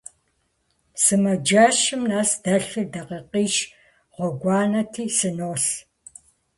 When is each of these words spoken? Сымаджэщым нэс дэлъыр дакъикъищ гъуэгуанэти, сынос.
Сымаджэщым 1.03 2.01
нэс 2.09 2.31
дэлъыр 2.43 2.85
дакъикъищ 2.93 3.55
гъуэгуанэти, 4.13 5.05
сынос. 5.17 5.65